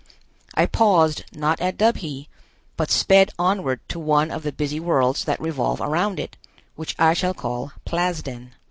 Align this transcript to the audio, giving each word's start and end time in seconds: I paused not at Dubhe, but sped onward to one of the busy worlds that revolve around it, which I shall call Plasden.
I 0.55 0.65
paused 0.65 1.25
not 1.31 1.61
at 1.61 1.77
Dubhe, 1.77 2.25
but 2.75 2.89
sped 2.89 3.29
onward 3.37 3.81
to 3.89 3.99
one 3.99 4.31
of 4.31 4.41
the 4.41 4.51
busy 4.51 4.79
worlds 4.79 5.25
that 5.25 5.39
revolve 5.39 5.79
around 5.79 6.19
it, 6.19 6.37
which 6.75 6.95
I 6.97 7.13
shall 7.13 7.35
call 7.35 7.71
Plasden. 7.85 8.53